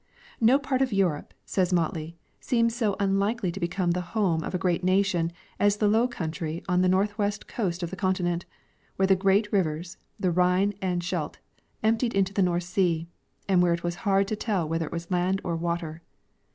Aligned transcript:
No 0.39 0.57
part 0.57 0.81
of 0.81 0.91
Europe, 0.91 1.31
says 1.45 1.71
Motley, 1.71 2.17
seemed 2.39 2.73
so 2.73 2.95
unlikely 2.99 3.51
to 3.51 3.59
become 3.59 3.91
the 3.91 4.01
home 4.01 4.43
of 4.43 4.55
a 4.55 4.57
great 4.57 4.83
nation 4.83 5.31
as 5.59 5.77
the 5.77 5.87
low 5.87 6.07
country 6.07 6.63
on 6.67 6.81
the 6.81 6.89
north 6.89 7.15
western 7.19 7.47
coast 7.47 7.83
of 7.83 7.91
the 7.91 7.95
continent, 7.95 8.45
where 8.95 9.05
the 9.05 9.15
great 9.15 9.53
rivers, 9.53 9.97
the 10.19 10.31
Rhine 10.31 10.73
and 10.81 11.03
Scheldt, 11.03 11.37
emptied 11.83 12.15
into 12.15 12.33
the 12.33 12.41
North 12.41 12.63
sea, 12.63 13.05
and 13.47 13.61
where 13.61 13.75
it 13.75 13.83
was 13.83 13.93
hard 14.01 14.27
to 14.29 14.35
tell 14.35 14.67
whether 14.67 14.87
it 14.87 14.91
was 14.91 15.11
land 15.11 15.39
or 15.43 15.55
water. 15.55 16.01